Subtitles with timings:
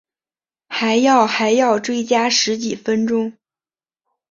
[0.67, 3.37] 还要还要追加十几分钟